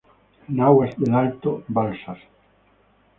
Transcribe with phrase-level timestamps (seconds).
[0.59, 2.17] Nahuas del alto balsas.